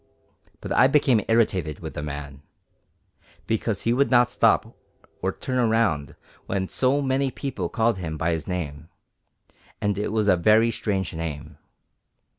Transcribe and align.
But 0.61 0.71
I 0.71 0.87
became 0.87 1.21
irritated 1.27 1.79
with 1.79 1.93
the 1.93 2.01
man 2.01 2.41
because 3.45 3.81
he 3.83 3.93
would 3.93 4.09
not 4.09 4.31
stop 4.31 4.75
or 5.21 5.31
turn 5.31 5.69
round 5.69 6.15
when 6.47 6.69
so 6.69 7.03
many 7.03 7.29
people 7.29 7.69
called 7.69 7.99
him 7.99 8.17
by 8.17 8.31
his 8.31 8.47
name, 8.47 8.89
and 9.79 9.99
it 9.99 10.11
was 10.11 10.27
a 10.27 10.35
very 10.35 10.71
strange 10.71 11.13
name. 11.13 11.59